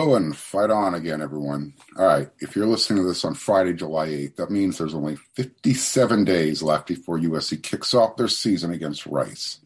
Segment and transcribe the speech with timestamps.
[0.00, 1.74] Oh, and fight on again, everyone.
[1.98, 2.30] All right.
[2.38, 6.62] If you're listening to this on Friday, July 8th, that means there's only 57 days
[6.62, 9.58] left before USC kicks off their season against Rice.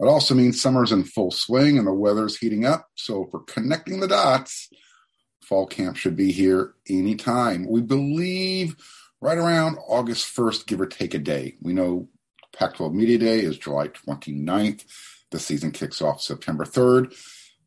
[0.00, 2.90] It also means summer's in full swing and the weather's heating up.
[2.94, 4.68] So, for connecting the dots,
[5.40, 7.66] fall camp should be here anytime.
[7.66, 8.76] We believe
[9.22, 11.56] right around August 1st, give or take a day.
[11.62, 12.08] We know
[12.52, 14.84] Pac 12 Media Day is July 29th.
[15.30, 17.14] The season kicks off September 3rd.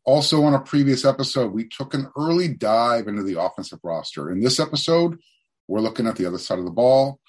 [0.04, 4.30] Also, on a previous episode, we took an early dive into the offensive roster.
[4.30, 5.18] In this episode,
[5.68, 7.20] we're looking at the other side of the ball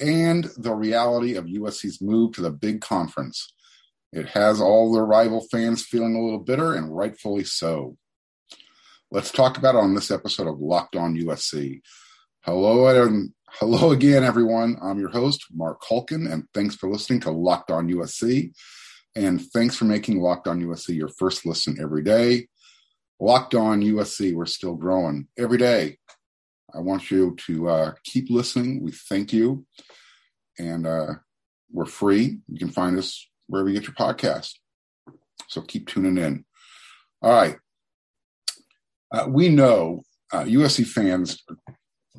[0.00, 3.52] and the reality of USC's move to the big conference.
[4.12, 7.96] It has all the rival fans feeling a little bitter, and rightfully so.
[9.10, 11.82] Let's talk about it on this episode of Locked On USC.
[12.42, 14.76] Hello and hello again, everyone.
[14.82, 18.52] I'm your host, Mark Hulkin, and thanks for listening to Locked On USC.
[19.18, 22.46] And thanks for making Locked On USC your first listen every day.
[23.18, 25.98] Locked On USC, we're still growing every day.
[26.72, 28.80] I want you to uh, keep listening.
[28.80, 29.66] We thank you.
[30.56, 31.14] And uh,
[31.72, 32.38] we're free.
[32.46, 34.52] You can find us wherever you get your podcast.
[35.48, 36.44] So keep tuning in.
[37.20, 37.56] All right.
[39.12, 41.42] Uh, we know USC uh, fans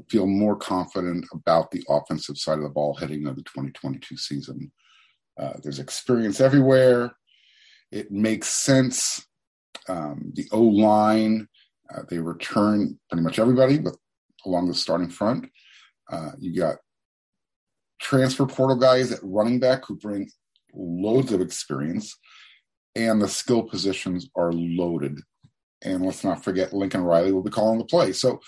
[0.10, 4.74] feel more confident about the offensive side of the ball heading into the 2022 season.
[5.40, 7.14] Uh, there's experience everywhere.
[7.92, 9.26] It makes sense.
[9.88, 11.48] Um, the O line,
[11.94, 13.98] uh, they return pretty much everybody with
[14.46, 15.50] along the starting front.
[16.12, 16.78] Uh, you got
[18.00, 20.30] transfer portal guys at running back who bring
[20.74, 22.18] loads of experience,
[22.96, 25.20] and the skill positions are loaded.
[25.82, 28.12] And let's not forget Lincoln Riley will be calling the play.
[28.12, 28.42] So,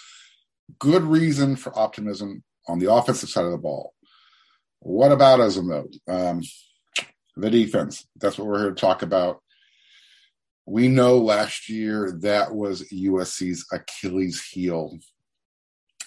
[0.79, 3.93] good reason for optimism on the offensive side of the ball.
[4.79, 5.87] What about as though?
[6.07, 6.41] Um,
[7.35, 8.07] the defense.
[8.19, 9.41] That's what we're here to talk about.
[10.65, 14.97] We know last year that was USC's Achilles heel.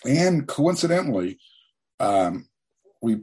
[0.06, 1.38] And coincidentally,
[2.00, 2.48] um,
[3.02, 3.22] we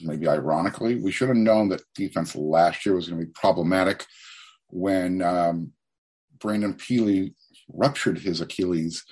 [0.00, 4.06] maybe ironically, we should have known that defense last year was going to be problematic
[4.68, 5.72] when um,
[6.38, 7.34] Brandon Pili
[7.68, 9.04] ruptured his Achilles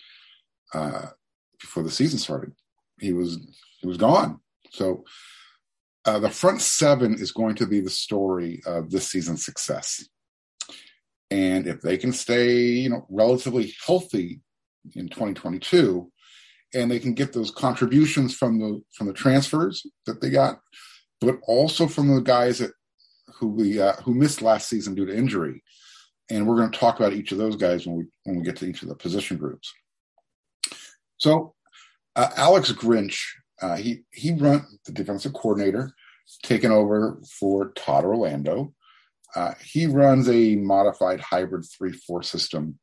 [0.75, 1.07] uh,
[1.61, 2.53] before the season started.
[3.01, 3.39] He was
[3.81, 4.41] he was gone.
[4.71, 5.05] So
[6.07, 10.09] uh, the front seven is going to be the story of this season's success.
[11.31, 14.41] And if they can stay, you know, relatively healthy
[14.95, 16.11] in 2022,
[16.75, 20.61] and they can get those contributions from the from the transfers that they got,
[21.21, 22.73] but also from the guys that
[23.35, 25.63] who we uh, who missed last season due to injury,
[26.31, 28.57] and we're going to talk about each of those guys when we when we get
[28.57, 29.73] to each of the position groups.
[31.19, 31.55] So,
[32.15, 33.19] uh, Alex Grinch
[33.61, 35.93] uh, he he run the defensive coordinator,
[36.43, 38.75] taken over for Todd Orlando.
[39.35, 42.79] Uh, he runs a modified hybrid three four system,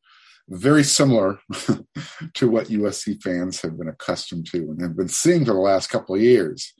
[0.49, 1.39] very similar
[2.33, 5.89] to what USC fans have been accustomed to and have been seeing for the last
[5.89, 6.73] couple of years.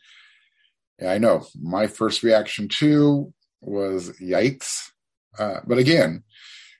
[1.00, 4.80] Yeah, I know my first reaction too was yikes,
[5.40, 6.24] uh, but again,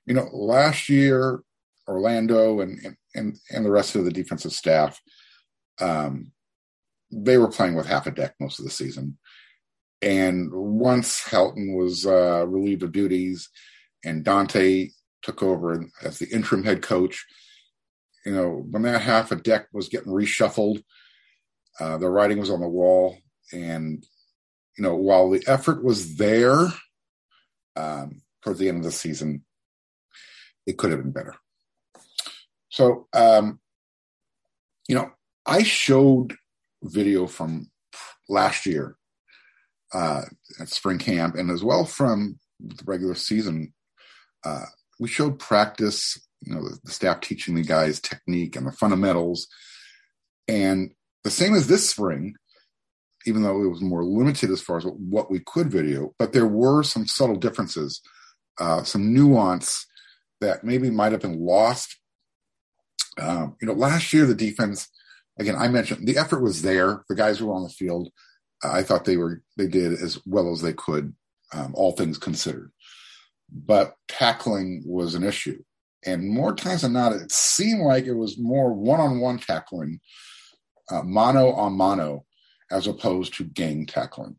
[0.06, 1.42] you know, last year
[1.88, 5.00] Orlando and and and the rest of the defensive staff
[5.80, 6.33] um,
[7.16, 9.18] they were playing with half a deck most of the season.
[10.02, 13.50] And once Helton was uh, relieved of duties
[14.04, 14.92] and Donte
[15.22, 17.26] took over as the interim head coach,
[18.26, 20.84] you know, when that half a deck was getting reshuffled,
[21.80, 23.18] uh, the writing was on the wall.
[23.52, 24.06] And,
[24.78, 26.68] you know, while the effort was there
[27.76, 29.46] um, towards the end of the season,
[30.66, 31.36] it could have been better.
[32.70, 33.60] So, um,
[34.88, 35.12] you know,
[35.46, 36.36] I showed
[36.84, 37.70] video from
[38.30, 38.96] last year
[39.94, 40.24] uh,
[40.60, 43.74] at spring camp and as well from the regular season.
[44.46, 44.66] Uh,
[45.00, 49.48] we showed practice, you know, the, the staff teaching the guys technique and the fundamentals.
[50.48, 50.92] And
[51.24, 52.36] the same as this spring,
[53.26, 56.48] even though it was more limited as far as what we could video, but there
[56.48, 58.02] were some subtle differences,
[58.60, 59.86] uh, some nuance
[60.42, 61.98] that maybe might have been lost.
[63.18, 64.90] Um, you know, last year the defense
[65.40, 67.04] again, I mentioned the effort was there.
[67.10, 68.10] The guys who were on the field.
[68.64, 71.14] I thought they were they did as well as they could,
[71.54, 72.72] um, all things considered.
[73.52, 75.62] But tackling was an issue,
[76.06, 80.00] and more times than not, it seemed like it was more one-on-one tackling,
[80.90, 82.26] uh, mano on mano,
[82.72, 84.38] as opposed to gang tackling.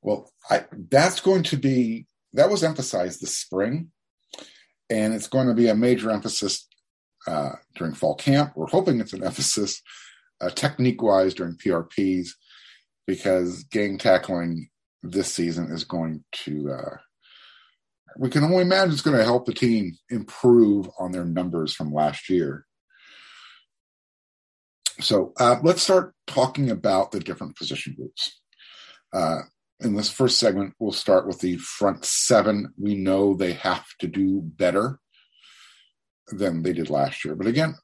[0.00, 3.90] Well, I, that's going to be that was emphasized this spring,
[4.88, 6.68] and it's going to be a major emphasis
[7.26, 8.52] uh, during fall camp.
[8.54, 9.82] We're hoping it's an emphasis
[10.40, 12.28] uh, technique wise during PRPs
[13.06, 14.68] because gang tackling
[15.02, 16.96] this season is going to uh,
[18.18, 21.92] we can only imagine it's going to help the team improve on their numbers from
[21.92, 22.66] last year.
[25.00, 28.40] So uh, let's start talking about the different position groups.
[29.12, 29.40] Uh,
[29.80, 32.72] in this first segment, we'll start with the front seven.
[32.78, 34.98] We know they have to do better
[36.28, 37.34] than they did last year.
[37.34, 37.74] But again,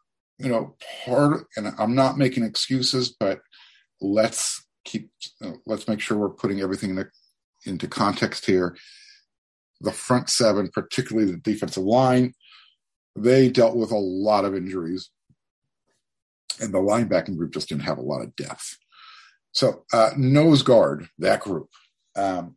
[0.42, 3.40] you know, part, and I'm not making excuses, but
[4.00, 5.10] let's keep,
[5.42, 7.08] uh, let's make sure we're putting everything into,
[7.64, 8.76] into context here.
[9.80, 12.34] The front seven, particularly the defensive line,
[13.16, 15.10] they dealt with a lot of injuries
[16.60, 18.78] and the linebacking group just didn't have a lot of depth.
[19.52, 21.68] So uh, nose guard that group.
[22.16, 22.56] Um,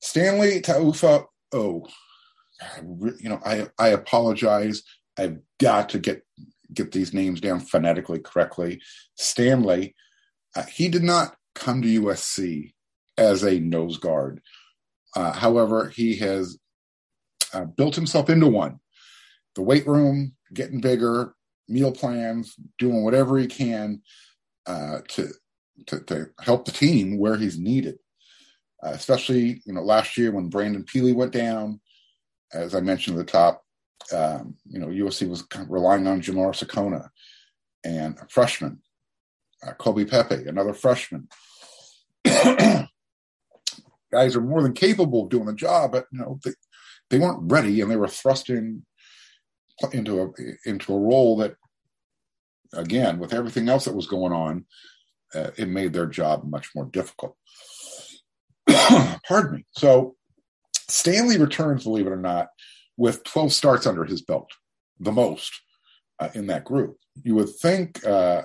[0.00, 1.24] Stanley Taufa.
[1.52, 1.86] Oh,
[2.82, 4.82] you know, I I apologize.
[5.18, 6.22] I've got to get
[6.72, 8.80] get these names down phonetically correctly.
[9.16, 9.94] Stanley,
[10.56, 12.72] uh, he did not come to USC
[13.16, 14.40] as a nose guard.
[15.14, 16.58] Uh, however, he has
[17.52, 18.78] uh, built himself into one.
[19.54, 21.34] The weight room getting bigger,
[21.68, 24.02] meal plans, doing whatever he can
[24.66, 25.28] uh, to,
[25.86, 27.98] to, to help the team where he's needed.
[28.82, 31.80] Uh, especially, you know, last year when Brandon Pili went down,
[32.52, 33.62] as I mentioned at the top,
[34.12, 37.08] um, you know, USC was relying on Jamar Sekona
[37.84, 38.80] and a freshman,
[39.66, 41.28] uh, Kobe Pepe, another freshman.
[44.12, 46.50] Guys are more than capable of doing the job, but you know they,
[47.10, 48.84] they weren't ready, and they were thrust in
[49.92, 50.28] into a
[50.68, 51.54] into a role that
[52.74, 54.64] again with everything else that was going on
[55.34, 57.36] uh, it made their job much more difficult
[59.26, 60.14] pardon me so
[60.88, 62.48] stanley returns believe it or not
[63.00, 64.50] with 12 starts under his belt
[64.98, 65.52] the most
[66.18, 66.96] uh, in that group.
[67.22, 68.42] You would think uh,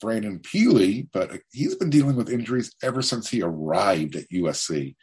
[0.00, 4.94] brandon Pili, but he's been dealing with injuries ever since he arrived at usc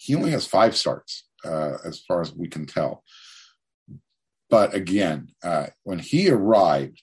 [0.00, 3.04] he only has five starts uh, as far as we can tell.
[4.48, 7.02] But again, uh, when he arrived,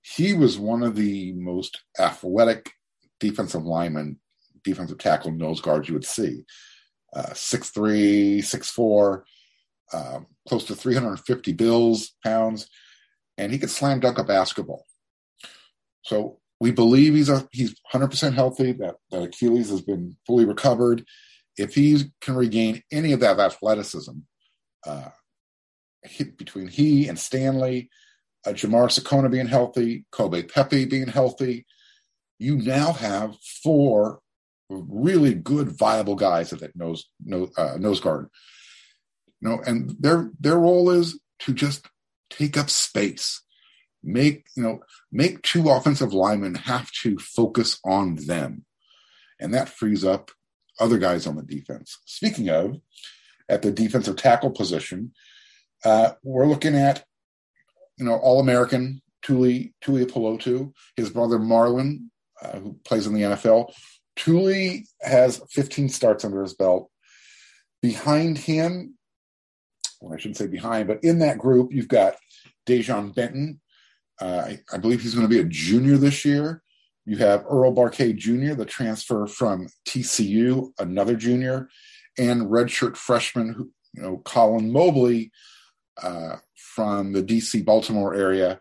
[0.00, 2.72] he was one of the most athletic
[3.20, 4.18] defensive linemen,
[4.64, 6.44] defensive tackle, nose guards you would see.
[7.14, 9.22] Uh, 6'3, 6'4,
[9.92, 12.68] um, close to 350 bills, pounds,
[13.36, 14.84] and he could slam dunk a basketball.
[16.02, 21.04] So we believe he's a, he's 100% healthy, that, that Achilles has been fully recovered.
[21.56, 24.12] If he can regain any of that athleticism,
[24.86, 25.10] uh,
[26.36, 27.90] between he and Stanley,
[28.46, 31.66] uh, Jamar Sekona being healthy, Kobe Pepe being healthy,
[32.38, 34.20] you now have four
[34.70, 38.28] really good, viable guys at that nose nose, uh, nose guard.
[39.40, 41.88] You know, and their their role is to just
[42.30, 43.42] take up space,
[44.02, 44.80] make you know
[45.12, 48.64] make two offensive linemen have to focus on them,
[49.40, 50.30] and that frees up
[50.80, 51.98] other guys on the defense.
[52.04, 52.80] Speaking of,
[53.48, 55.12] at the defensive tackle position,
[55.84, 57.04] uh, we're looking at,
[57.96, 62.08] you know, All American Tuli Tuipulotu, his brother Marlon,
[62.42, 63.72] uh, who plays in the NFL.
[64.16, 66.90] Tuli has 15 starts under his belt.
[67.80, 68.97] Behind him,
[70.00, 72.16] well, I shouldn't say behind, but in that group, you've got
[72.66, 73.60] Dejon Benton.
[74.20, 76.62] Uh, I, I, believe he's going to be a junior this year.
[77.04, 81.68] You have Earl Barquet Jr., the transfer from TCU, another junior,
[82.18, 85.30] and redshirt freshman, who, you know, Colin Mobley,
[86.02, 88.60] uh, from the DC Baltimore area.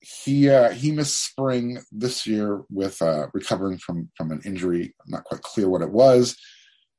[0.00, 4.94] He uh, he missed spring this year with uh, recovering from from an injury.
[5.04, 6.36] I'm not quite clear what it was.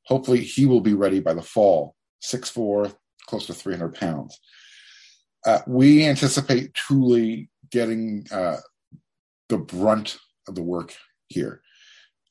[0.05, 1.95] Hopefully, he will be ready by the fall.
[2.21, 2.91] Six four,
[3.27, 4.39] close to 300 pounds.
[5.45, 8.57] Uh, we anticipate Tuli getting uh,
[9.49, 10.93] the brunt of the work
[11.27, 11.61] here.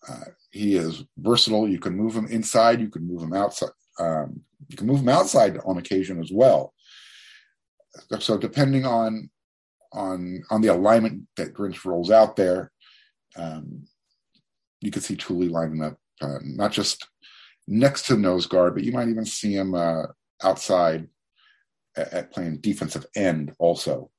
[0.08, 1.68] Uh, he is versatile.
[1.68, 2.80] You can move him inside.
[2.80, 3.70] You can move him outside.
[3.98, 6.72] Um, you can move him outside on occasion as well
[8.20, 9.30] so depending on
[9.92, 12.72] on on the alignment that Grinch rolls out there,
[13.36, 13.86] um,
[14.80, 17.06] you could see Tuli lining up uh, not just
[17.68, 20.04] next to the nose guard, but you might even see him uh,
[20.44, 21.08] outside
[21.96, 24.10] at, at, playing defensive end also.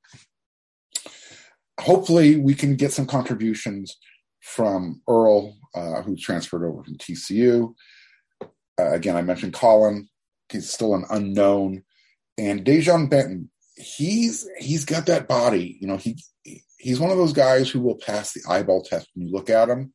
[1.80, 3.96] Hopefully, we can get some contributions
[4.40, 7.74] from Earl, uh, who transferred over from TCU.
[8.42, 10.08] Uh, again, I mentioned Colin;
[10.50, 11.82] he's still an unknown,
[12.38, 15.76] and Dejon Benton he's he's got that body.
[15.80, 16.16] You know, he
[16.78, 19.68] he's one of those guys who will pass the eyeball test when you look at
[19.68, 19.92] him.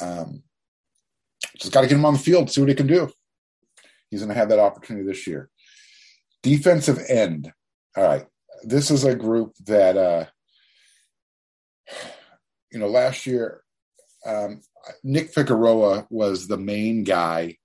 [0.00, 0.42] Um,
[1.58, 3.10] just got to get him on the field, see what he can do.
[4.12, 5.48] He's going to have that opportunity this year.
[6.44, 7.52] Defensive end.
[7.96, 8.26] All right,
[8.62, 10.26] this is a group that uh,
[12.70, 13.62] you know last year
[14.26, 14.60] um,
[15.02, 17.56] Nick Figueroa was the main guy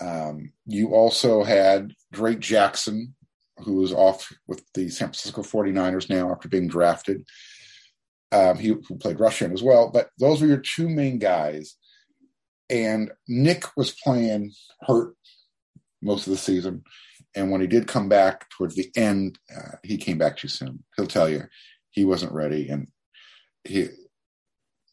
[0.00, 3.14] Um, you also had Drake Jackson,
[3.58, 7.26] who is off with the San Francisco 49ers now after being drafted.
[8.32, 9.90] Um, he who played Russian as well.
[9.90, 11.76] But those were your two main guys.
[12.70, 14.52] And Nick was playing
[14.82, 15.14] hurt
[16.02, 16.82] most of the season.
[17.34, 20.82] And when he did come back towards the end, uh, he came back too soon.
[20.96, 21.44] He'll tell you
[21.90, 22.68] he wasn't ready.
[22.68, 22.88] And
[23.64, 23.88] he,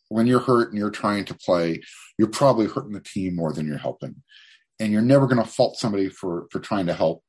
[0.10, 1.82] when you're hurt and you're trying to play,
[2.18, 4.24] you're probably hurting the team more than you're helping.
[4.80, 7.24] And you're never going to fault somebody for for trying to help.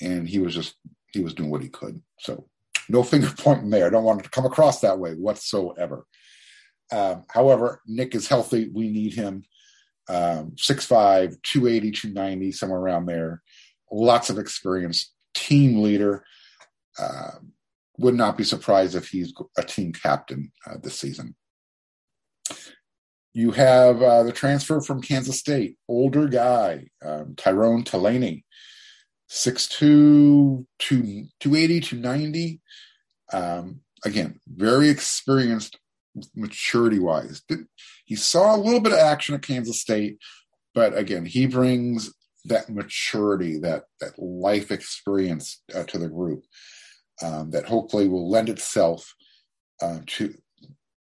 [0.00, 0.74] And he was just
[1.12, 2.02] he was doing what he could.
[2.20, 2.48] So
[2.88, 3.86] no finger pointing there.
[3.86, 6.04] I don't want it to come across that way whatsoever.
[6.92, 8.70] Um, however, Nick is healthy.
[8.72, 9.44] We need him.
[10.08, 13.42] Um, 6'5, 280, 290, somewhere around there.
[13.90, 16.24] Lots of experience, team leader.
[16.98, 17.32] Uh,
[17.98, 21.34] would not be surprised if he's a team captain uh, this season.
[23.34, 28.44] You have uh, the transfer from Kansas State, older guy, um, Tyrone Taleni,
[29.30, 32.60] 6'2, 280, 290.
[33.32, 35.78] Um, again, very experienced
[36.34, 37.42] maturity wise.
[38.04, 40.18] He saw a little bit of action at Kansas State,
[40.74, 42.12] but again, he brings
[42.44, 46.44] that maturity, that that life experience uh, to the group
[47.22, 49.14] um, that hopefully will lend itself
[49.82, 50.34] uh, to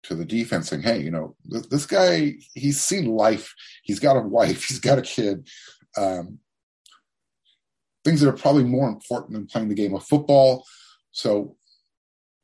[0.03, 3.53] to the defense saying, hey, you know, th- this guy, he's seen life.
[3.83, 4.65] He's got a wife.
[4.65, 5.47] He's got a kid.
[5.97, 6.39] Um,
[8.03, 10.65] things that are probably more important than playing the game of football.
[11.11, 11.55] So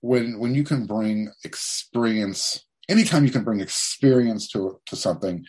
[0.01, 5.45] when when you can bring experience, anytime you can bring experience to to something,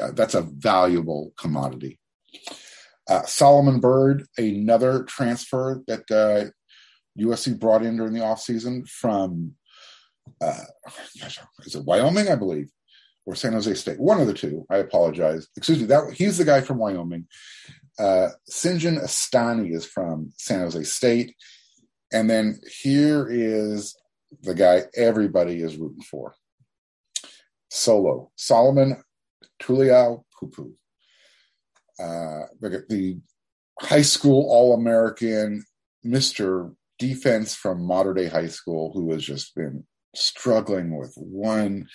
[0.00, 1.98] uh, that's a valuable commodity.
[3.08, 6.50] Uh, Solomon Byrd another transfer that uh,
[7.18, 9.54] USC brought in during the offseason from
[10.40, 10.64] uh,
[11.64, 12.70] is it Wyoming, I believe,
[13.24, 13.98] or San Jose State?
[13.98, 14.66] One of the two.
[14.70, 15.48] I apologize.
[15.56, 15.86] Excuse me.
[15.86, 17.26] That he's the guy from Wyoming.
[17.98, 21.34] Uh, Sinjin Astani is from San Jose State,
[22.12, 23.96] and then here is
[24.42, 26.34] the guy everybody is rooting for.
[27.70, 29.02] Solo Solomon
[29.60, 30.72] Tuliau Pupu,
[32.00, 33.20] uh, the,
[33.80, 35.64] high school All American,
[36.02, 39.84] Mister Defense from Mater Dei High School, who has just been
[40.14, 41.86] struggling with one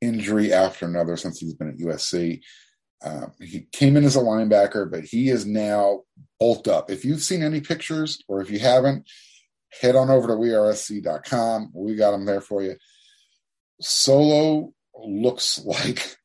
[0.00, 2.40] injury after another since he's been at USC.
[3.04, 6.02] Um, he came in as a linebacker, but he is now
[6.40, 6.90] bulked up.
[6.90, 9.06] If you've seen any pictures, or if you haven't,
[9.80, 11.70] head on over to wearesc.com.
[11.74, 12.76] We got them there for you.
[13.80, 16.16] Solo looks like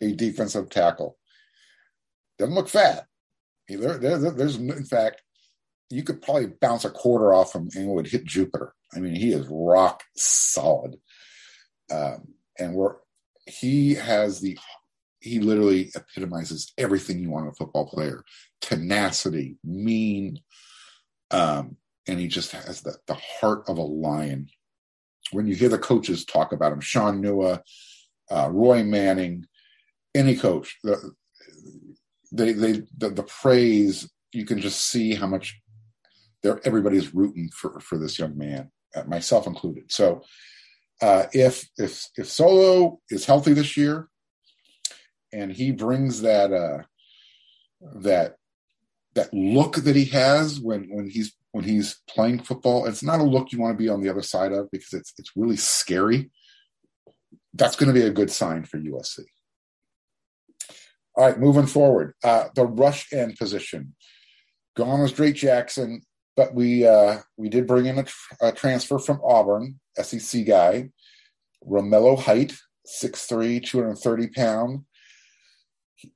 [0.00, 1.18] a defensive tackle.
[2.38, 3.06] Doesn't look fat.
[3.68, 5.22] There, there, there's, in fact,
[5.90, 8.74] you could probably bounce a quarter off him and it would hit Jupiter.
[8.94, 10.96] I mean, he is rock solid.
[11.90, 12.96] Um, and we're,
[13.46, 14.58] he has the,
[15.22, 18.24] he literally epitomizes everything you want in a football player
[18.60, 20.40] tenacity, mean,
[21.30, 21.76] um,
[22.06, 24.48] and he just has the, the heart of a lion.
[25.30, 27.62] When you hear the coaches talk about him, Shaun Nua,
[28.30, 29.46] uh, Roy Manning,
[30.14, 31.12] any coach, the,
[32.32, 35.60] they, they, the, the praise, you can just see how much
[36.42, 39.92] they're, everybody's rooting for, for this young man, uh, myself included.
[39.92, 40.22] So
[41.00, 44.08] uh, if if if Solo is healthy this year,
[45.32, 46.82] and he brings that uh,
[48.00, 48.36] that
[49.14, 53.24] that look that he has when when he's when he's playing football, it's not a
[53.24, 56.30] look you want to be on the other side of because it's it's really scary.
[57.54, 59.20] That's going to be a good sign for USC.
[61.14, 63.94] All right, moving forward, uh, the rush end position.
[64.74, 66.00] Gone was Drake Jackson
[66.36, 70.90] but we uh, we did bring in a, tr- a, transfer from Auburn, SEC guy,
[71.66, 72.54] Romello Height,
[73.02, 74.84] 6'3", 230 pound.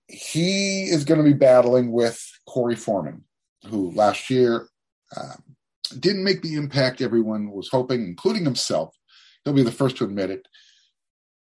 [0.08, 3.24] He is going to be battling with Korey Foreman,
[3.66, 4.68] who last year
[5.16, 5.42] um,
[5.98, 8.94] didn't make the impact everyone was hoping, including himself.
[9.44, 10.46] He'll be the first to admit it,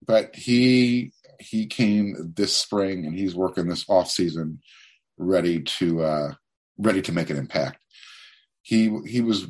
[0.06, 4.60] but he he came this spring and he's working this off season,
[5.18, 6.34] ready to uh,
[6.78, 7.78] ready to make an impact.
[8.62, 9.46] He he was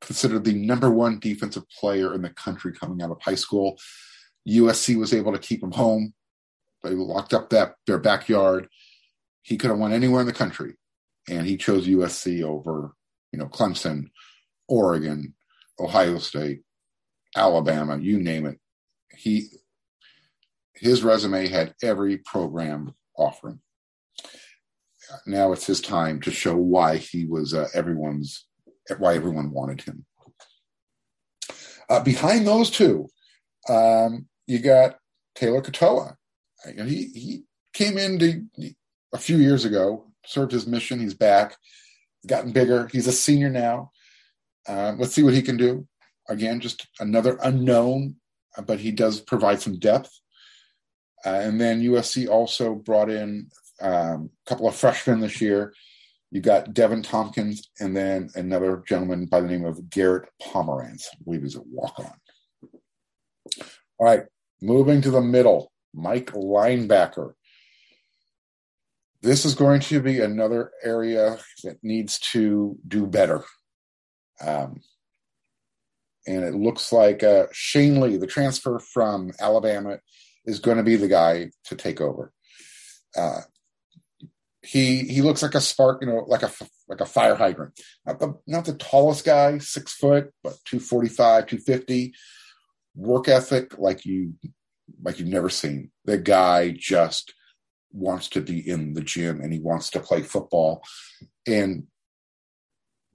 [0.00, 3.78] considered the number one defensive player in the country coming out of high school.
[4.48, 6.14] USC was able to keep him home.
[6.94, 8.68] Locked up that their backyard.
[9.42, 10.74] He could have won anywhere in the country,
[11.28, 12.92] and he chose USC over
[13.32, 14.10] you know Clemson,
[14.68, 15.34] Oregon,
[15.78, 16.62] Ohio State,
[17.36, 18.58] Alabama, you name it.
[19.16, 19.48] He
[20.74, 23.60] his resume had every program offering
[25.26, 28.46] now it's his time to show why he was uh, everyone's
[28.98, 30.04] why everyone wanted him.
[31.88, 33.08] Uh, behind those two,
[33.68, 34.96] um, you got
[35.34, 36.16] Taylor Katoa.
[36.74, 37.42] He he
[37.72, 38.72] came in to
[39.12, 41.00] a few years ago, served his mission.
[41.00, 41.56] He's back,
[42.26, 42.88] gotten bigger.
[42.92, 43.92] He's a senior now.
[44.66, 45.86] Uh, let's see what he can do.
[46.28, 48.16] Again, just another unknown,
[48.66, 50.10] but he does provide some depth.
[51.24, 53.48] Uh, and then USC also brought in
[53.80, 55.72] um, a couple of freshmen this year.
[56.30, 61.06] You got Devan Thompkins and then another gentleman by the name of Garrett Pomerantz.
[61.12, 62.12] I believe he's a walk on.
[63.98, 64.24] All right,
[64.60, 67.32] moving to the middle, Mike Linebacker.
[69.22, 73.42] This is going to be another area that needs to do better.
[74.40, 74.80] Um,
[76.26, 79.98] and it looks like uh, Shane Lee, the transfer from Alabama,
[80.44, 82.32] is going to be the guy to take over.
[83.16, 83.40] Uh,
[84.62, 86.50] he he looks like a spark, you know, like a
[86.88, 87.78] like a fire hydrant.
[88.04, 92.14] Not the not the tallest guy, six foot, but 245, 250.
[92.96, 94.34] Work ethic like you
[95.02, 95.90] like you've never seen.
[96.04, 97.34] The guy just
[97.92, 100.82] wants to be in the gym and he wants to play football.
[101.46, 101.86] And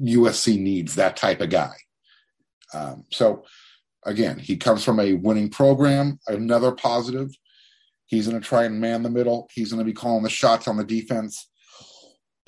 [0.01, 1.75] USC needs that type of guy.
[2.73, 3.45] Um, so
[4.05, 7.29] again, he comes from a winning program, another positive.
[8.05, 9.47] He's going to try and man the middle.
[9.53, 11.47] He's going to be calling the shots on the defense.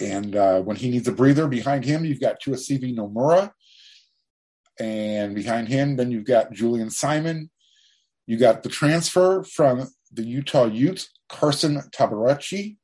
[0.00, 3.50] and uh, when he needs a breather behind him, you've got Tuasivi Nomura.
[4.80, 7.50] And behind him, then you've got Julian Simon.
[8.28, 12.76] You got the transfer from the Utah Utes, Carson Tabaracci,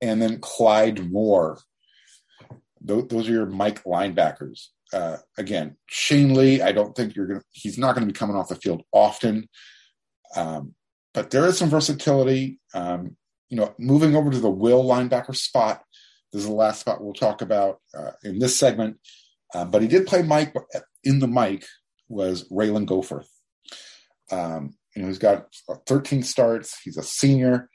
[0.00, 1.60] and then Clyde Moore.
[2.80, 4.68] Those are your Mike linebackers.
[4.94, 8.18] Uh, again, Shane Lee, I don't think you're going to, he's not going to be
[8.18, 9.46] coming off the field often.
[10.34, 10.74] Um,
[11.12, 12.60] but there is some versatility.
[12.72, 13.18] Um,
[13.50, 15.82] you know, moving over to the will linebacker spot.
[16.32, 18.96] This is the last spot we'll talk about uh, in this segment.
[19.54, 20.54] Um, but he did play Mike
[21.02, 21.66] in the Mike
[22.08, 23.26] was Ralen Goforth.
[24.30, 25.48] Um, you know, he's got
[25.86, 26.80] 13 starts.
[26.82, 27.68] He's a senior.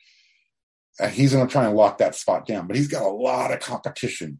[1.00, 3.53] Uh, he's going to try and lock that spot down, but he's got a lot
[3.53, 4.39] of competition,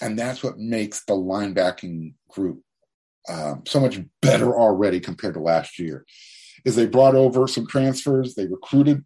[0.00, 2.62] and that's what makes the linebacking group
[3.28, 6.04] um, so much better already compared to last year
[6.64, 9.04] is they brought over some transfers, they recruited,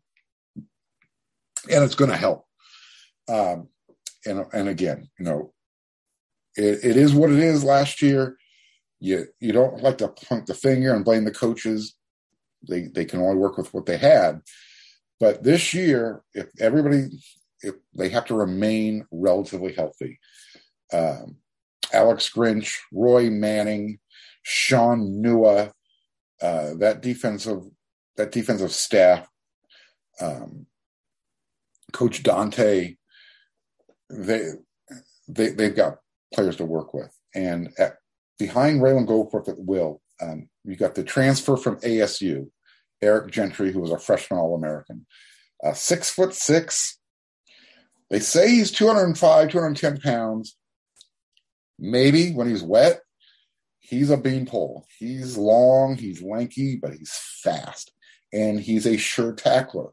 [0.57, 2.47] and it's going to help.
[3.29, 3.69] Um,
[4.25, 5.53] and and again, you know,
[6.57, 7.65] it, it is what it is.
[7.65, 8.37] Last year,
[9.01, 11.95] you you don't like to point the finger and blame the coaches.
[12.69, 14.41] They they can only work with what they had.
[15.21, 17.09] But this year, if everybody,
[17.61, 20.19] if they have to remain relatively healthy.
[20.93, 21.37] Um,
[21.93, 23.99] Alex Grinch, Roy Manning,
[24.43, 25.73] Shaun Nua,
[26.41, 27.63] uh, that defensive
[28.17, 29.29] that defensive staff,
[30.21, 30.67] um,
[31.93, 32.97] Coach Donte,
[34.11, 34.51] they
[35.29, 35.99] they they've got
[36.35, 37.97] players to work with, and at,
[38.39, 42.49] behind Ralen Goforth at will, um, you got the transfer from ASU,
[43.01, 45.07] Eric Gentry, who was a freshman All American,
[45.65, 46.99] uh, six foot six.
[48.11, 50.57] They say he's 205, 210 pounds.
[51.79, 53.01] Maybe when he's wet,
[53.81, 54.85] he's a beanpole.
[54.99, 57.91] He's long, he's lanky, but he's fast,
[58.33, 59.91] and he's a sure tackler.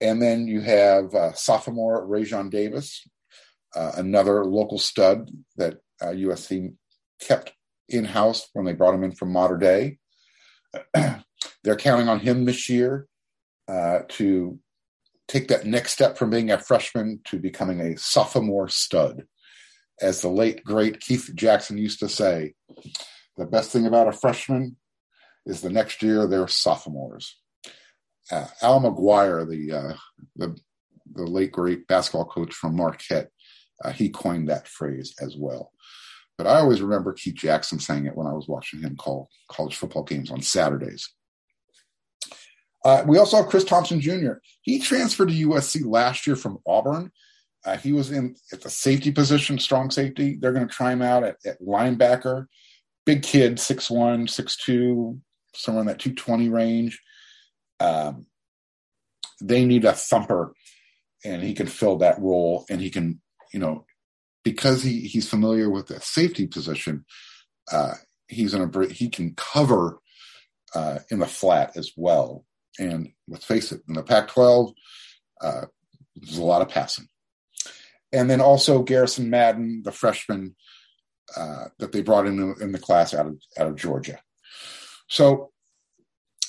[0.00, 3.06] And then you have uh, sophomore Raesjon Davis,
[3.74, 6.72] uh, another local stud that uh, USC
[7.20, 7.52] kept
[7.88, 9.98] in house when they brought him in from Mater Dei.
[11.64, 13.06] They're counting on him this year
[13.68, 14.58] uh, to
[15.26, 19.24] take that next step from being a freshman to becoming a sophomore stud
[20.00, 22.54] as the late great Keith Jackson used to say,
[23.36, 24.76] the best thing about a freshman
[25.46, 27.36] is the next year they're sophomores.
[28.30, 29.96] Uh, Al McGuire, the, uh,
[30.36, 30.56] the
[31.14, 33.30] the late great basketball coach from Marquette,
[33.84, 35.72] uh, he coined that phrase as well.
[36.38, 39.76] But I always remember Keith Jackson saying it when I was watching him call college
[39.76, 41.12] football games on Saturdays.
[42.84, 44.34] Uh, we also have Chris Thompson Jr.
[44.62, 47.10] He transferred to USC last year from Auburn,
[47.64, 50.38] uh, he was in at the safety position, strong safety.
[50.40, 52.46] They're going to try him out at, at linebacker.
[53.04, 55.20] Big kid, 6'1, 6'2,
[55.54, 57.00] somewhere in that 220 range.
[57.80, 58.26] Um,
[59.42, 60.52] they need a thumper,
[61.24, 62.64] and he can fill that role.
[62.70, 63.20] And he can,
[63.52, 63.84] you know,
[64.44, 67.04] because he, he's familiar with the safety position,
[67.70, 67.94] uh,
[68.28, 69.98] he's in a he can cover
[70.74, 72.44] uh, in the flat as well.
[72.78, 74.72] And let's face it, in the Pac-12,
[75.40, 75.66] uh,
[76.16, 77.08] there's a lot of passing
[78.12, 80.56] and then also Garrison Madden, the freshman
[81.36, 84.20] uh, that they brought in in the class out of out of Georgia.
[85.08, 85.50] So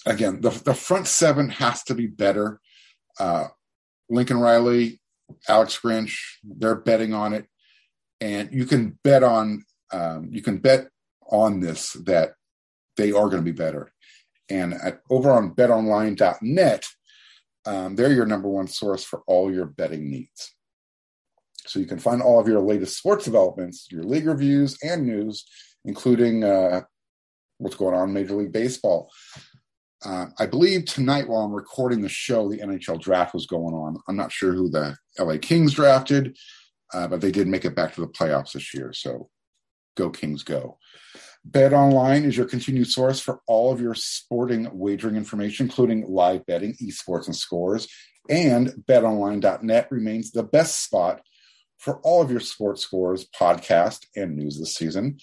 [0.05, 2.59] again, the the front seven has to be better.
[3.19, 3.47] Uh,
[4.09, 5.01] Lincoln Riley,
[5.47, 7.47] Alex Grinch, they're betting on it,
[8.21, 10.89] and you can bet on um, you can bet
[11.31, 12.33] on this that
[12.97, 13.91] they are going to be better.
[14.49, 16.85] And at, over on BetOnline.net,
[17.65, 20.55] Um, they're your number one source for all your betting needs.
[21.67, 25.45] So you can find all of your latest sports developments, your league reviews, and news,
[25.85, 26.81] including uh,
[27.59, 29.11] what's going on in Major League Baseball.
[30.03, 33.97] Uh, I believe tonight, while I'm recording the show, the NHL draft was going on.
[34.07, 36.37] I'm not sure who the LA Kings drafted,
[36.93, 38.93] uh, but they did make it back to the playoffs this year.
[38.93, 39.29] So
[39.95, 40.77] go Kings, go.
[41.45, 46.45] Bet Online is your continued source for all of your sporting wagering information, including live
[46.45, 47.87] betting, esports, and scores.
[48.29, 51.21] And betonline.net remains the best spot
[51.77, 55.17] for all of your sports scores, podcast, and news this season.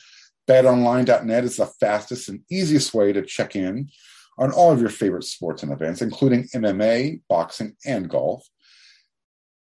[0.48, 3.90] BetOnline.net is the fastest and easiest way to check in
[4.38, 8.46] on all of your favorite sports and events, including MMA, boxing, and golf.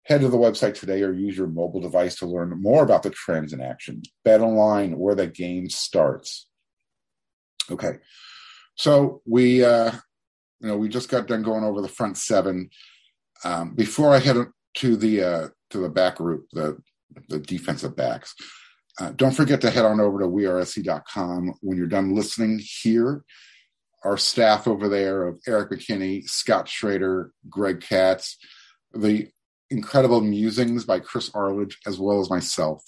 [0.05, 3.09] Head to the website today or use your mobile device to learn more about the
[3.09, 4.03] trends in action.
[4.25, 6.47] BetOnline, where the game starts.
[7.71, 7.93] Okay,
[8.75, 9.91] so we, uh,
[10.61, 12.69] you know, we just got done going over the front seven.
[13.43, 14.37] Um, before I head
[14.75, 16.77] to the uh, to the back group, the
[17.29, 18.35] the defensive backs.
[18.99, 23.23] Uh, don't forget to head on over to wearesc.com when you're done listening here.
[24.03, 28.37] Our staff over there of Eric McKinney, Scott Schrader, Greg Katz,
[28.93, 29.29] the
[29.75, 32.83] incredible musings by Chris Arledge, as well as myself.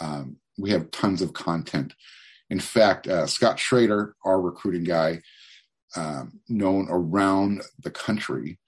[0.00, 1.94] Um, we have tons of content.
[2.50, 5.22] In fact, uh, Scott Schrader, our recruiting guy,
[5.96, 8.58] um, known around the country,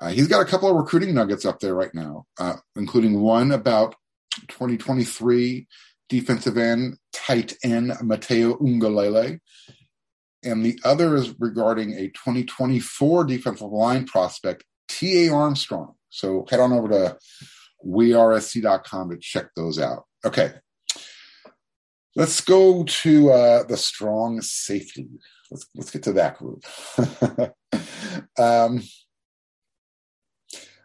[0.00, 3.50] uh, he's got a couple of recruiting nuggets up there right now, uh, including one
[3.50, 3.96] about
[4.48, 5.66] 2023
[6.08, 9.40] defensive end, tight end Matayo Uiagalelei.
[10.44, 15.32] And the other is regarding a 2024 defensive line prospect, T.A.
[15.32, 15.94] Armstrong.
[16.10, 17.18] So head on over to
[17.86, 20.04] wearesc.com to check those out.
[20.24, 20.52] Okay.
[22.16, 25.08] Let's go to uh, the strong safety.
[25.50, 26.64] Let's, let's get to that group.
[28.38, 28.82] um,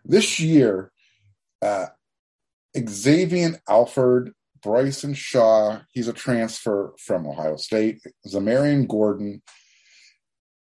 [0.06, 0.92] this year,
[1.62, 1.88] uh,
[2.78, 9.42] Xavier Alford, Bryson Shaw, he's a transfer from Ohio State, Zamarian Gordon,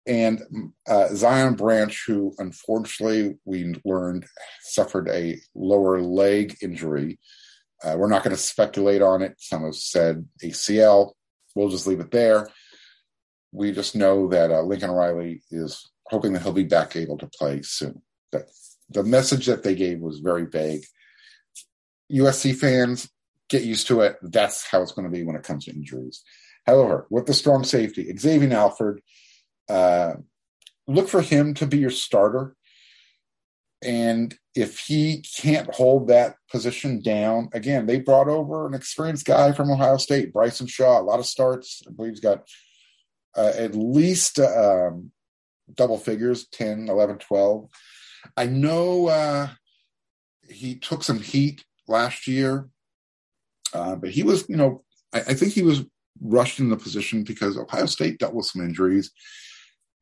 [0.06, 0.42] and
[0.88, 4.26] uh, Zion Branch, who unfortunately we learned
[4.62, 7.18] suffered a lower leg injury.
[7.82, 9.34] Uh, we're not going to speculate on it.
[9.38, 11.12] Some have said ACL.
[11.54, 12.48] We'll just leave it there.
[13.52, 17.26] We just know that uh, Lincoln Riley is hoping that he'll be back able to
[17.26, 18.02] play soon.
[18.32, 18.46] That
[18.88, 20.84] the message that they gave was very vague.
[22.10, 23.08] USC fans,
[23.48, 24.16] get used to it.
[24.22, 26.22] That's how it's going to be when it comes to injuries.
[26.66, 29.00] However, with the strong safety, Xavier Alford,
[29.72, 30.16] uh,
[30.86, 32.54] look for him to be your starter.
[33.82, 39.52] And if he can't hold that position down, again, they brought over an experienced guy
[39.52, 41.82] from Ohio State, Bryson Shaw, a lot of starts.
[41.88, 42.46] I believe he's got
[43.36, 45.10] uh, at least um,
[45.74, 47.68] double figures 10, 11, 12.
[48.36, 49.48] I know uh,
[50.48, 52.68] he took some heat last year,
[53.72, 55.82] uh, but he was, you know, I, I, think he was
[56.20, 59.10] rushed in the position because Ohio State dealt with some injuries,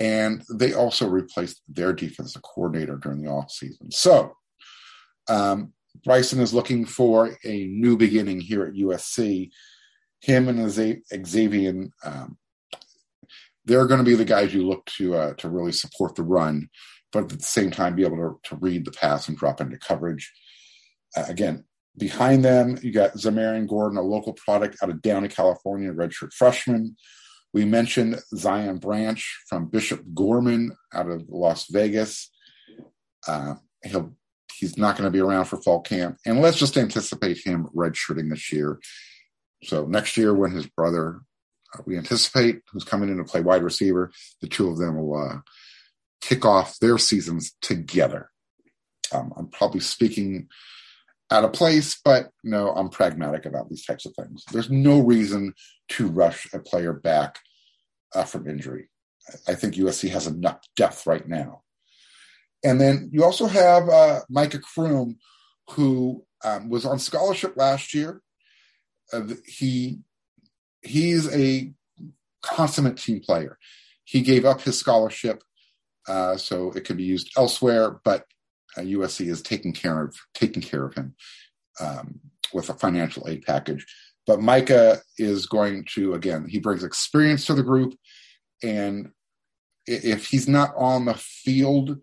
[0.01, 3.93] and they also replaced their defensive coordinator during the offseason.
[3.93, 4.35] So
[5.29, 5.73] um,
[6.05, 9.51] Bryson is looking for a new beginning here at USC.
[10.23, 12.39] Him and Xavier, um,
[13.65, 16.69] they're going to be the guys you look to uh, to really support the run
[17.13, 19.79] but at the same time be able to, to read the pass and drop into
[19.79, 20.33] coverage.
[21.17, 21.65] Uh, again,
[21.97, 26.97] behind them, you got Zamarian Gordon, a local product out of Downey, California, redshirt freshman.
[27.53, 32.31] We mentioned Zion Branch from Bishop Gorman out of Las Vegas.
[33.27, 34.15] Uh, he'll
[34.55, 38.31] he's not going to be around for fall camp, and let's just anticipate him redshirting
[38.31, 38.79] this year.
[39.65, 41.21] So next year, when his brother,
[41.75, 44.11] uh, we anticipate, who's coming in to play wide receiver,
[44.41, 45.39] the two of them will uh,
[46.21, 48.31] kick off their seasons together.
[49.13, 50.49] Um, I'm probably speaking
[51.31, 54.45] out of place, but no, I'm pragmatic about these types of things.
[54.53, 55.55] There's no reason
[55.91, 57.39] to rush a player back
[58.15, 58.89] uh, from injury.
[59.47, 61.63] I think USC has enough depth right now.
[62.65, 65.19] And then you also have uh, Micah Croom,
[65.71, 68.23] who um, was on scholarship last year.
[69.13, 70.01] Uh, he
[70.83, 71.73] he's a
[72.43, 73.59] consummate team player.
[74.05, 75.43] He gave up his scholarship
[76.09, 78.01] uh, so it could be used elsewhere.
[78.05, 78.25] But
[78.77, 81.15] uh, USC is taking care of taking care of him
[81.81, 82.21] um,
[82.53, 83.87] with a financial aid package.
[84.27, 86.47] But Micah is going to again.
[86.49, 87.95] He brings experience to the group,
[88.63, 89.11] and
[89.87, 91.99] if he's not on the field,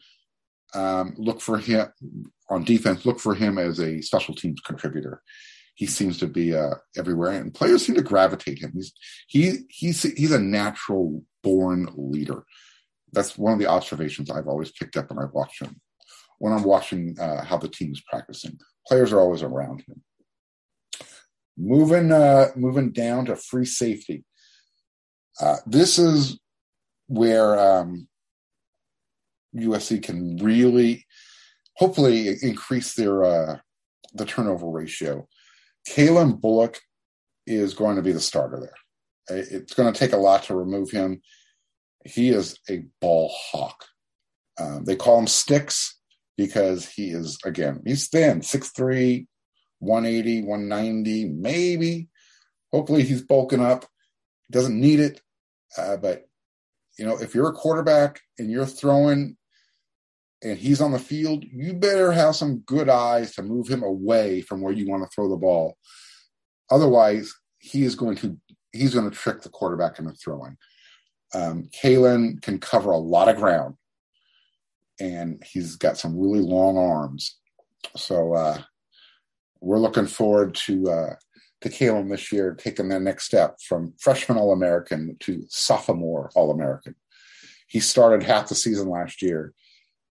[0.74, 1.88] um, look for him
[2.50, 3.06] on defense.
[3.06, 5.22] Look for him as a special teams contributor.
[5.76, 8.72] He seems to be uh, everywhere, and players seem to gravitate him.
[8.74, 8.94] He's
[9.28, 12.44] he he's he's a natural born leader
[13.12, 15.80] that's one of the observations I've always picked up when I've watched him.
[16.40, 18.58] When I'm watching uh, how the team is practicing.
[18.88, 20.02] Players are always around him.
[21.58, 24.24] Moving uh, moving down to free safety.
[25.42, 26.40] Uh, this is
[27.08, 28.08] where um,
[29.56, 31.06] USC can really,
[31.76, 33.58] hopefully, increase their uh,
[34.14, 35.28] the turnover ratio.
[35.90, 36.80] Calen Bullock
[37.48, 39.38] is going to be the starter there.
[39.40, 41.22] It's going to take a lot to remove him.
[42.06, 43.86] He is a ball hawk.
[44.60, 45.97] Um, they call him Sticks
[46.38, 49.26] because he is, again, he's thin, 6'3,
[49.80, 52.10] 180, 190, maybe.
[52.72, 53.86] Hopefully he's bulking up.
[54.52, 55.22] Doesn't need it.
[55.78, 56.28] Uh, but,
[56.98, 59.38] you know, if you're a quarterback and you're throwing
[60.44, 64.42] and he's on the field, you better have some good eyes to move him away
[64.42, 65.76] from where you want to throw the ball.
[66.70, 68.38] Otherwise, he is going to
[68.72, 70.58] he's going to trick the quarterback into throwing.
[71.34, 73.76] Um, Calen can cover a lot of ground,
[75.00, 77.38] and he's got some really long arms.
[77.96, 78.62] So uh,
[79.62, 81.16] we're looking forward to uh,
[81.62, 86.52] to Calen this year taking that next step from freshman All American to sophomore All
[86.52, 86.96] American.
[87.68, 89.54] He started half the season last year,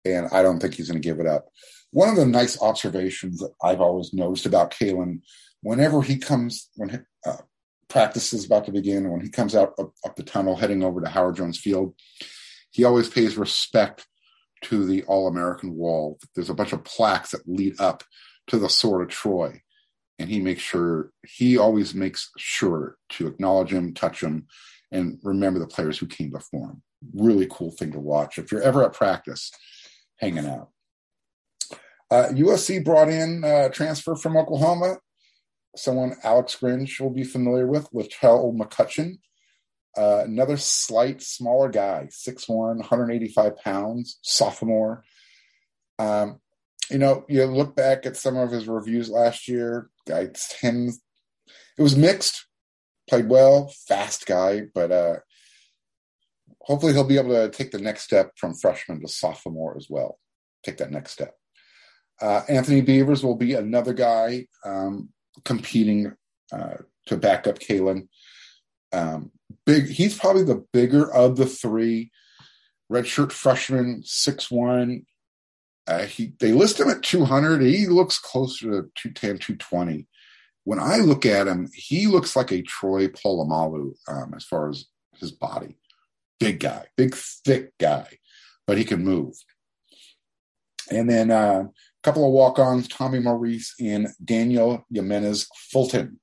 [0.06, 1.48] and I don't think he's going to give it up.
[1.92, 5.22] One of the nice observations that I've always noticed about Calen,
[5.62, 7.38] whenever he comes when uh,
[7.90, 11.02] practice is about to begin, when he comes out up, up the tunnel heading over
[11.02, 11.94] to Howard Jones Field,
[12.70, 14.08] he always pays respect
[14.64, 16.20] to the All American wall.
[16.36, 18.04] There's a bunch of plaques that lead up
[18.48, 19.62] to the Sword of Troy.
[20.20, 24.46] And he makes sure, he always makes sure to acknowledge him, touch him,
[24.92, 26.84] and remember the players who came before him.
[27.14, 28.38] Really cool thing to watch.
[28.38, 29.52] If you're ever at practice,
[30.18, 30.70] hanging out.
[32.12, 34.98] Uh, USC brought in a transfer from Oklahoma,
[35.76, 39.20] someone Alex Grinch will be familiar with, Latrell McCutcheon.
[39.98, 45.04] Uh, another slight, smaller guy, 6'1, 185 pounds, sophomore.
[46.00, 46.40] Um,
[46.90, 51.02] you know, you look back at some of his reviews last year, guy tends,
[51.78, 52.46] it was mixed,
[53.10, 55.16] played well, fast guy, but uh,
[56.62, 60.20] hopefully he'll be able to take the next step from freshman to sophomore as well.
[60.64, 61.34] Take that next step.
[62.22, 65.10] Uh, Anthony Beavers will be another guy um,
[65.44, 66.14] competing
[66.52, 66.76] uh,
[67.08, 68.08] to back up Calen.
[68.94, 69.32] Um,
[69.66, 69.88] big.
[69.88, 72.12] He's probably the bigger of the three.
[72.92, 75.06] Redshirt freshman, six one.
[75.88, 77.62] Uh, he they list him at 200.
[77.62, 80.08] He looks closer to 210, 220.
[80.64, 84.86] When I look at him, he looks like a Troy Polamalu um, as far as
[85.20, 85.78] his body.
[86.40, 88.08] Big guy, big thick guy,
[88.68, 89.34] but he can move.
[90.92, 96.20] And then uh, a couple of walk-ons: Tommy Maurice and Daniel Jimenez Fulton.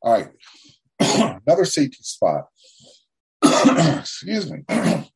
[0.00, 0.28] All right,
[1.46, 2.44] another safety spot.
[3.98, 4.64] Excuse me.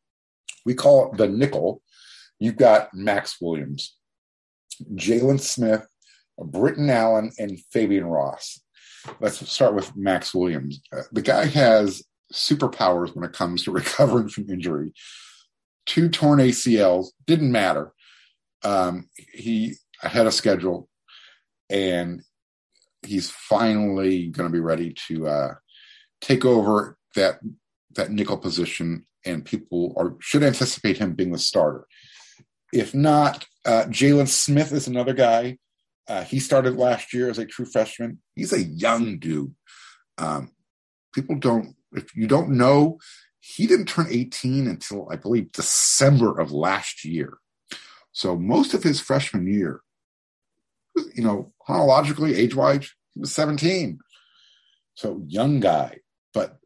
[0.64, 1.82] we call it the nickel.
[2.38, 3.96] You've got Max Williams,
[4.94, 5.86] Jaylin Smith,
[6.38, 8.60] Britton Allen, and Fabian Ross.
[9.20, 10.80] Let's start with Max Williams.
[10.92, 12.02] Uh, the guy has
[12.32, 14.92] superpowers when it comes to recovering from injury.
[15.86, 17.92] Two torn ACLs didn't matter.
[18.64, 20.88] Um, he had a schedule,
[21.68, 22.22] and
[23.04, 25.54] he's finally going to be ready to uh,
[26.22, 27.40] take over that
[27.94, 31.86] that nickel position, and people are should anticipate him being the starter.
[32.72, 35.58] If not, uh, Jaylin Smith is another guy.
[36.08, 38.20] Uh, he started last year as a true freshman.
[38.34, 39.54] He's a young dude.
[40.18, 40.52] Um,
[41.14, 42.98] people don't, if you don't know,
[43.40, 47.38] he didn't turn 18 until I believe December of last year.
[48.12, 49.80] So most of his freshman year,
[51.14, 53.98] you know, chronologically, age wise, he was 17.
[54.94, 55.98] So young guy,
[56.34, 56.58] but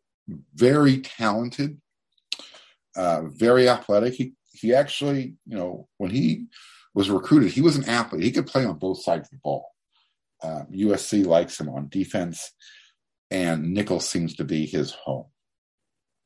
[0.55, 1.81] very talented,
[2.97, 4.15] uh, very athletic.
[4.15, 6.47] He he actually, you know, when he
[6.95, 8.23] was recruited, he was an athlete.
[8.23, 9.69] He could play on both sides of the ball.
[10.43, 12.53] Uh, USC likes him on defense,
[13.31, 15.27] and nickel seems to be his home.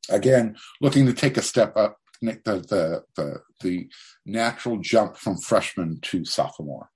[0.08, 3.88] Again, looking to take a step up, the the the, the
[4.26, 6.90] natural jump from freshman to sophomore.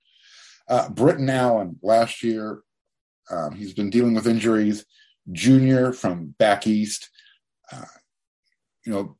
[0.67, 2.61] Uh, Britton Allen last year,
[3.29, 4.85] um, he's been dealing with injuries.
[5.31, 7.09] Junior from back east.
[7.71, 7.85] Uh,
[8.85, 9.17] you know,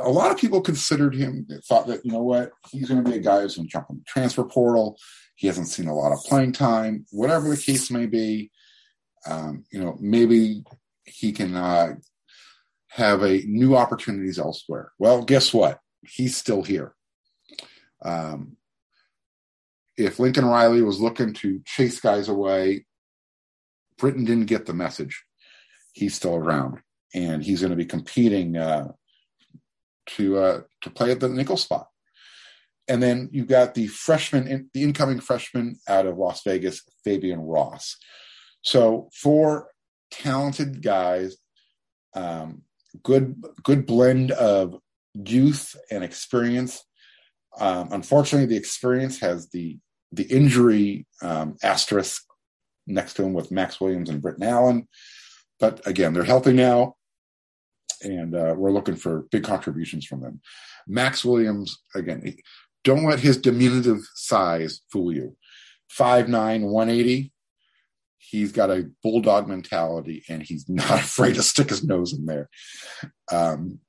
[0.00, 3.16] a lot of people considered him, thought that, you know what, he's going to be
[3.16, 4.96] a guy who's going to jump on the transfer portal.
[5.34, 8.50] He hasn't seen a lot of playing time, whatever the case may be.
[9.28, 10.62] Um, you know, maybe
[11.04, 11.94] he can uh,
[12.88, 14.92] have a new opportunities elsewhere.
[14.98, 15.80] Well, guess what?
[16.06, 16.94] He's still here.
[18.04, 18.56] Um,
[19.96, 22.86] if Lincoln Riley was looking to chase guys away,
[23.96, 25.24] Britton didn't get the message.
[25.98, 26.78] He's still around,
[27.12, 28.92] and he's going to be competing uh,
[30.10, 31.88] to uh, to play at the nickel spot.
[32.86, 37.96] And then you've got the freshman, the incoming freshman out of Las Vegas, Fabian Ross.
[38.62, 39.70] So four
[40.12, 41.36] talented guys,
[42.14, 42.62] um,
[43.02, 44.76] good good blend of
[45.14, 46.84] youth and experience.
[47.58, 49.78] Um, unfortunately, the experience has the
[50.12, 52.22] the injury um, asterisk
[52.86, 54.88] next to him with Max Williams and Britton Allen.
[55.60, 56.96] But again, they're healthy now,
[58.02, 60.40] and uh, we're looking for big contributions from them.
[60.86, 62.36] Max Williams, again,
[62.84, 65.36] don't let his diminutive size fool you.
[65.96, 67.32] 5'9, 180.
[68.18, 72.48] He's got a bulldog mentality and he's not afraid to stick his nose in there.
[73.32, 73.80] Um,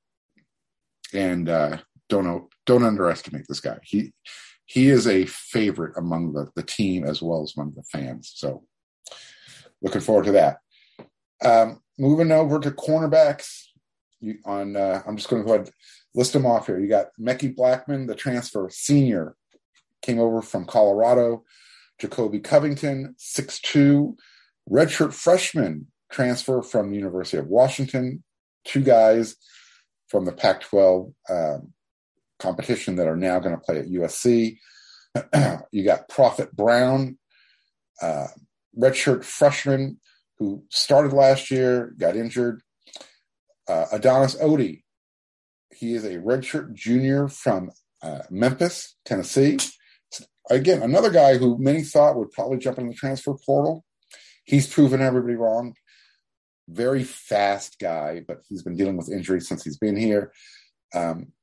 [1.14, 1.78] and uh,
[2.08, 3.80] don't don't underestimate this guy.
[3.84, 4.14] He
[4.66, 8.32] he is a favorite among the, the team as well as among the fans.
[8.36, 8.64] So
[9.82, 10.58] looking forward to that.
[11.44, 13.64] Um, moving over to cornerbacks.
[14.20, 15.72] You, on uh, I'm just going to go ahead
[16.16, 16.80] list them off here.
[16.80, 19.36] You got Mekhi Blackman, the transfer senior,
[20.02, 21.44] came over from Colorado.
[22.00, 24.16] Jacobe Covington, 6'2,
[24.70, 28.24] redshirt freshman, transfer from the University of Washington.
[28.64, 29.36] Two guys
[30.08, 31.74] from the Pac 12 um,
[32.40, 34.58] competition that are now going to play at USC.
[35.72, 37.18] you got Prophet Brown,
[38.02, 38.28] uh,
[38.78, 40.00] redshirt freshman
[40.40, 42.62] who started last year, got injured.
[43.68, 44.84] Uh, Adonis Otey,
[45.76, 47.72] he is a redshirt junior from
[48.02, 49.60] uh, Memphis, Tennessee.
[50.50, 53.86] Again, another guy who many thought would probably jump in the transfer portal.
[54.46, 55.76] He's proven everybody wrong.
[56.68, 60.32] Very fast guy, but he's been dealing with injuries since he's been here.
[60.96, 61.34] Um,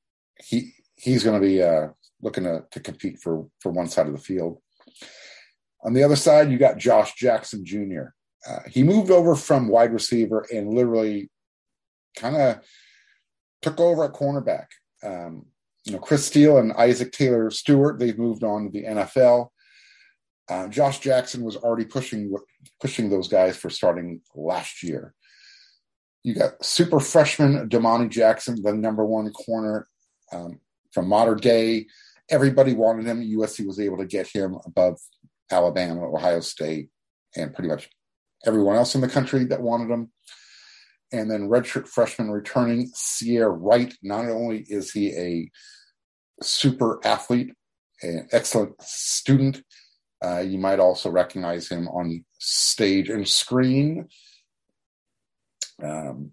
[0.42, 1.88] he he's going to be uh,
[2.20, 4.60] looking to, to compete for for one side of the field.
[5.84, 8.08] On the other side, you got Josh Jackson Jr.
[8.48, 11.30] Uh, he moved over from wide receiver and literally
[12.16, 12.60] kind of
[13.62, 14.66] took over at cornerback.
[15.02, 15.46] Um,
[15.84, 19.48] you know, Chris Steele and Isaac Taylor Stewart, they've moved on to the NFL.
[20.48, 22.32] Uh, Josh Jackson was already pushing
[22.80, 25.14] pushing those guys for starting last year.
[26.22, 29.88] You got super freshman Domani Jackson, the number one corner
[30.32, 30.60] um,
[30.92, 31.86] from Mater Dei.
[32.28, 33.22] Everybody wanted him.
[33.22, 34.98] USC was able to get him above
[35.50, 36.90] Alabama, Ohio State,
[37.36, 37.88] and pretty much
[38.44, 40.10] everyone else in the country that wanted him.
[41.12, 43.94] And then redshirt freshman returning Ceyair Wright.
[44.02, 45.50] Not only is he a
[46.42, 47.52] super athlete,
[48.02, 49.62] an excellent student,
[50.24, 54.08] uh, you might also recognize him on stage and screen.
[55.82, 56.32] Um,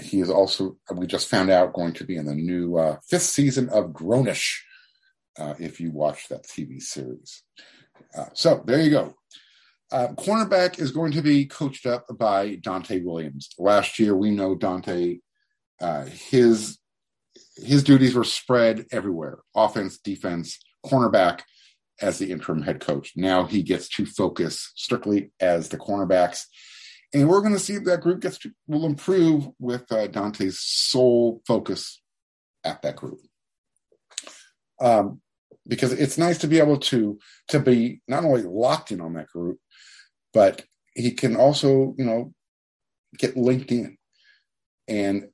[0.00, 3.22] he is also, we just found out, going to be in the new uh, fifth
[3.22, 4.64] season of grown-ish,
[5.38, 7.42] uh, if you watch that TV series.
[8.16, 9.14] Uh, so there you go.
[9.92, 13.50] Uh, cornerback is going to be coached up by Donte Williams.
[13.58, 15.20] Last year, we know Donte,
[15.80, 16.78] uh, his
[17.56, 21.42] his duties were spread everywhere: offense, defense, cornerback,
[22.00, 23.12] as the interim head coach.
[23.16, 26.44] Now he gets to focus strictly as the cornerbacks,
[27.12, 30.58] and we're going to see if that group gets to, will improve with uh, Donte's
[30.58, 32.00] sole focus
[32.64, 33.18] at that group.
[34.80, 35.21] Um,
[35.66, 39.28] because it's nice to be able to to be not only locked in on that
[39.28, 39.58] group,
[40.32, 42.32] but he can also, you know,
[43.18, 43.96] get linked in.
[44.88, 45.28] And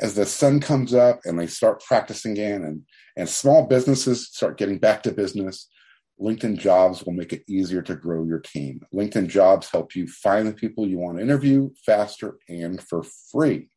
[0.00, 2.82] as the sun comes up and they start practicing again and,
[3.16, 5.68] and small businesses start getting back to business,
[6.20, 8.80] LinkedIn jobs will make it easier to grow your team.
[8.92, 13.68] LinkedIn jobs help you find the people you want to interview faster and for free.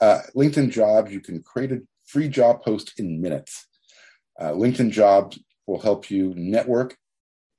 [0.00, 3.66] Uh, LinkedIn jobs, you can create a free job post in minutes.
[4.38, 6.96] Uh, LinkedIn jobs will help you network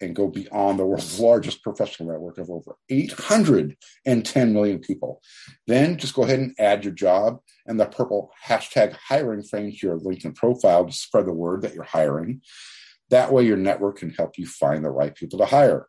[0.02, 5.22] and go beyond the world's largest professional network of over 810 million people.
[5.68, 9.78] Then just go ahead and add your job and the purple hashtag hiring frame to
[9.88, 12.42] your LinkedIn profile to spread the word that you're hiring.
[13.10, 15.88] That way, your network can help you find the right people to hire.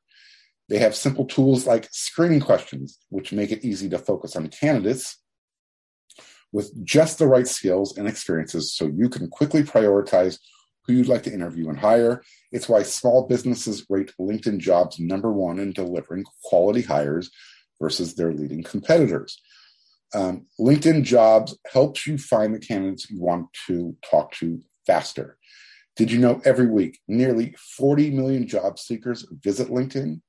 [0.69, 5.19] They have simple tools like screening questions, which make it easy to focus on candidates
[6.53, 10.39] with just the right skills and experiences so you can quickly prioritize
[10.87, 12.23] who you'd like to interview and hire.
[12.53, 17.31] It's why small businesses rate LinkedIn jobs number one in delivering quality hires
[17.81, 19.41] versus their leading competitors.
[20.15, 25.39] Um, LinkedIn jobs helps you find the candidates you want to talk to faster.
[25.97, 30.21] Did you know every week nearly 40 million job seekers visit LinkedIn?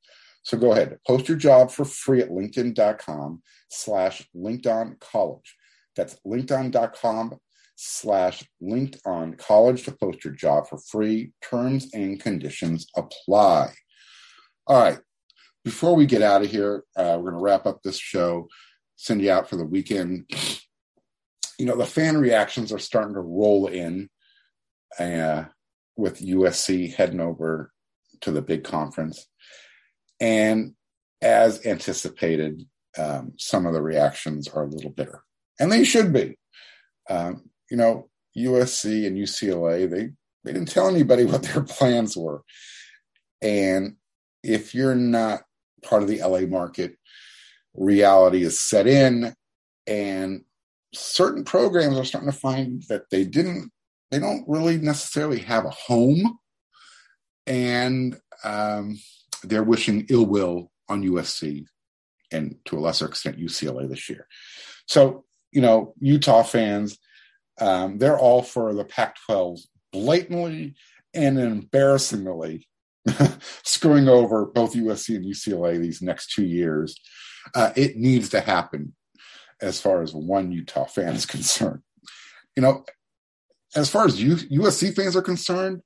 [0.44, 5.56] So go ahead, post your job for free at linkedin.com slash Locked On college.
[5.96, 7.38] That's linkedin.com
[7.84, 11.32] slash locked on college to post your job for free.
[11.42, 13.72] Terms and conditions apply.
[14.68, 15.00] All right.
[15.64, 18.48] Before we get out of here, uh, we're going to wrap up this show,
[18.96, 20.30] send you out for the weekend.
[21.60, 24.10] You know, the fan reactions are starting to roll in.
[24.98, 25.44] Uh,
[26.02, 27.72] with USC heading over
[28.22, 29.28] to the big conference.
[30.20, 30.74] And
[31.22, 32.64] as anticipated,
[32.98, 35.24] um, some of the reactions are a little bitter,
[35.60, 36.38] and they should be.
[37.10, 40.10] Um, you know, USC and UCLA, they,
[40.44, 42.44] they didn't tell anybody what their plans were.
[43.42, 43.96] And
[44.44, 45.42] if you're not
[45.84, 46.98] part of the LA market,
[47.74, 49.34] reality is set in,
[49.88, 50.44] and
[50.94, 53.72] certain programs are starting to find that they didn't,
[54.12, 56.38] they don't really necessarily have a home,
[57.48, 59.00] and um,
[59.44, 61.66] they're wishing ill will on USC
[62.32, 64.28] and to a lesser extent UCLA this year.
[64.86, 66.98] So, you know, Utah fans,
[67.60, 69.60] um, they're all for the Pac 12
[69.92, 70.76] blatantly
[71.14, 72.68] and embarrassingly
[73.64, 77.00] screwing over both USC and UCLA these next two years.
[77.56, 78.96] Uh, it needs to happen
[79.62, 81.82] as far as one Utah fan is concerned.
[82.56, 82.86] You know,
[83.76, 85.82] as far as U- USC fans are concerned,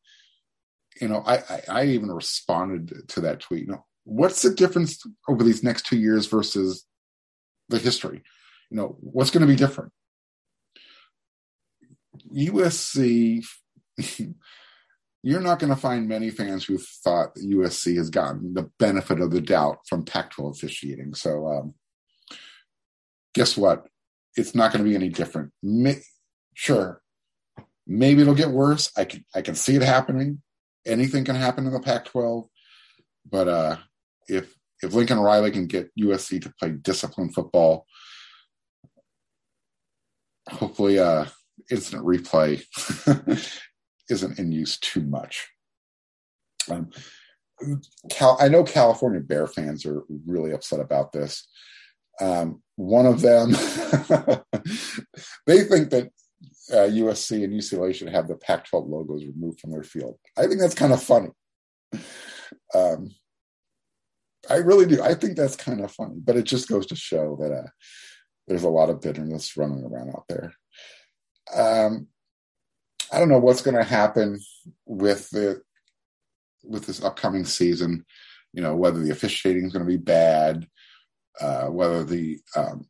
[0.99, 3.65] you know, I, I, I even responded to that tweet.
[3.65, 6.85] You know, what's the difference over these next two years versus
[7.69, 8.23] the history?
[8.69, 9.91] You know, what's going to be different?
[12.35, 13.45] USC,
[15.23, 19.31] you're not going to find many fans who thought USC has gotten the benefit of
[19.31, 21.13] the doubt from Pac 12 officiating.
[21.13, 21.73] So, um,
[23.33, 23.87] guess what?
[24.35, 25.51] It's not going to be any different.
[25.63, 26.01] May,
[26.53, 27.01] sure,
[27.87, 28.91] maybe it'll get worse.
[28.97, 30.41] I can I can see it happening.
[30.85, 32.47] Anything can happen in the Pac-12,
[33.29, 33.77] but uh,
[34.27, 37.85] if if Lincoln Riley can get USC to play disciplined football,
[40.49, 41.25] hopefully, uh,
[41.69, 42.63] instant replay
[44.09, 45.47] isn't in use too much.
[46.69, 46.89] Um,
[48.09, 51.47] Cal, I know California Bear fans are really upset about this.
[52.19, 53.51] Um, one of them,
[55.45, 56.09] they think that
[56.71, 60.17] uh, USC and UCLA should have the Pac-12 logos removed from their field.
[60.37, 61.29] I think that's kind of funny.
[62.73, 63.11] Um,
[64.49, 65.01] I really do.
[65.01, 67.67] I think that's kind of funny, but it just goes to show that uh,
[68.47, 70.53] there's a lot of bitterness running around out there.
[71.53, 72.07] Um,
[73.11, 74.39] I don't know what's going to happen
[74.85, 75.61] with the
[76.63, 78.05] with this upcoming season.
[78.53, 80.67] You know whether the officiating is going to be bad,
[81.39, 82.87] uh, whether the, um,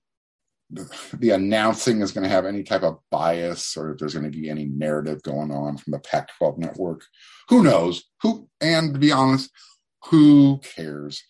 [0.70, 4.32] the the announcing is going to have any type of bias, or if there's going
[4.32, 7.03] to be any narrative going on from the Pac-12 network.
[7.49, 8.03] Who knows?
[8.22, 9.49] Who and to be honest,
[10.06, 11.24] who cares?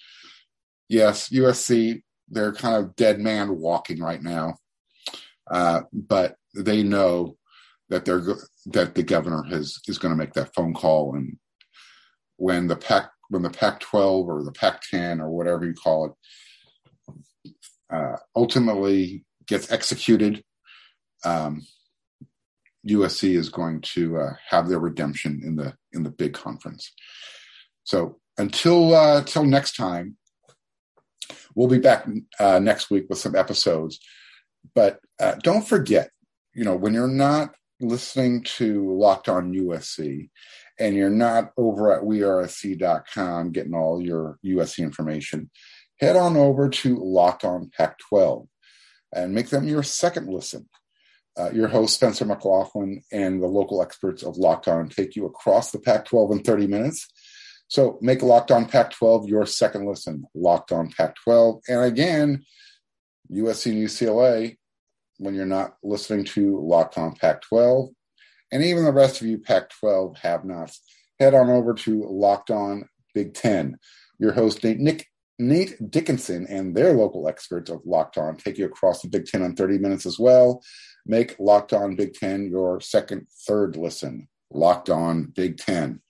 [0.88, 4.58] Yes, USC, they're kind of dead man walking right now.
[5.50, 7.38] Uh, but they know
[7.90, 8.24] that they're
[8.68, 11.38] that the governor has is going to make that phone call, and
[12.38, 16.16] when the Pac when the Pac-12 or the Pac-10 or whatever you call
[17.44, 17.54] it
[17.90, 20.44] uh, ultimately gets executed,
[21.24, 21.66] um,
[22.88, 26.92] USC is going to uh, have their redemption in the in the big conference.
[27.84, 30.18] So until uh, until next time,
[31.56, 32.08] we'll be back
[32.40, 34.00] uh, next week with some episodes.
[34.74, 36.10] But uh, don't forget,
[36.56, 40.30] you know, when you're not listening to Locked On USC
[40.80, 45.50] and you're not over at wearesc.com getting all your USC information,
[46.00, 48.48] head on over to Locked On Pac 12
[49.14, 50.68] and make them your second listen.
[51.38, 55.72] Uh, your host, Spencer McLaughlin, and the local experts of Locked On take you across
[55.72, 57.08] the Pac 12 in 30 minutes
[57.68, 61.62] so make Locked On Pac 12 your second listen, Locked On Pac 12.
[61.68, 62.46] And again,
[63.32, 64.58] USC and UCLA,
[65.18, 67.90] when you're not listening to Locked On Pac 12,
[68.52, 70.82] and even the rest of you Pac 12 have nots,
[71.20, 73.78] head on over to Locked On Big Ten.
[74.20, 75.08] Your host, Nate, Nick,
[75.40, 79.42] Nate Dickinson, and their local experts of Locked On take you across the Big Ten
[79.42, 80.62] in 30 minutes as well.
[81.06, 84.28] Make Locked On Big Ten your second, third listen.
[84.52, 86.02] Locked On Big Ten.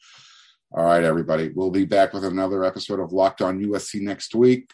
[0.72, 1.51] All right, everybody.
[1.56, 4.72] We'll be back with another episode of Locked On USC next week.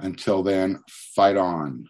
[0.00, 0.82] Until then,
[1.14, 1.88] fight on.